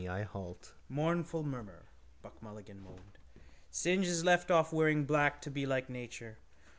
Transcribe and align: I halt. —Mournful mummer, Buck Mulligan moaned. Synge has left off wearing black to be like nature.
I 0.09 0.23
halt. 0.23 0.73
—Mournful 0.89 1.43
mummer, 1.43 1.83
Buck 2.23 2.41
Mulligan 2.41 2.79
moaned. 2.81 3.19
Synge 3.69 4.07
has 4.07 4.25
left 4.25 4.49
off 4.49 4.73
wearing 4.73 5.05
black 5.05 5.39
to 5.43 5.51
be 5.51 5.67
like 5.67 5.91
nature. 5.91 6.39